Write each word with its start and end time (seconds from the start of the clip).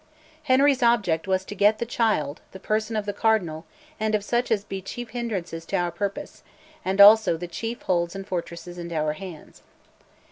Henry's 0.45 0.81
object 0.81 1.27
was 1.27 1.45
to 1.45 1.53
get 1.53 1.77
"the 1.77 1.85
child, 1.85 2.41
the 2.53 2.59
person 2.59 2.95
of 2.95 3.05
the 3.05 3.13
Cardinal, 3.13 3.65
and 3.99 4.15
of 4.15 4.23
such 4.23 4.49
as 4.49 4.63
be 4.63 4.81
chief 4.81 5.11
hindrances 5.11 5.63
to 5.67 5.75
our 5.77 5.91
purpose, 5.91 6.41
and 6.83 6.99
also 6.99 7.37
the 7.37 7.47
chief 7.47 7.83
holds 7.83 8.15
and 8.15 8.25
fortresses 8.25 8.79
into 8.79 8.95
our 8.95 9.13
hands." 9.13 9.61